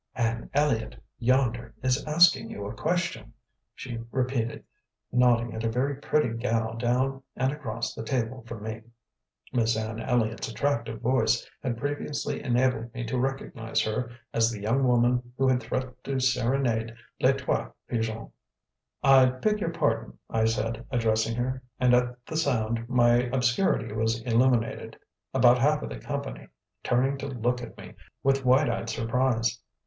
[0.15, 3.33] "Anne Elliott, yonder, is asking you a question,"
[3.75, 4.63] she repeated,
[5.11, 8.81] nodding at a very pretty gal down and across the table from me.
[9.53, 14.87] Miss Anne Elliott's attractive voice had previously enabled me to recognise her as the young
[14.87, 18.31] woman who had threatened to serenade Les Trois Pigeons.
[19.03, 24.19] "I beg your pardon," I said, addressing her, and at the sound my obscurity was
[24.23, 24.97] illuminated,
[25.31, 26.47] about half of the company
[26.81, 27.93] turning to look at me
[28.23, 29.61] with wide eyed surprise.